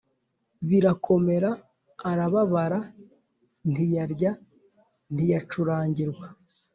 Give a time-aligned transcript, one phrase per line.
[0.69, 1.49] birakomera
[2.09, 2.79] arababara
[3.71, 4.31] ntiyarya
[5.13, 6.27] ntiyacurangirwa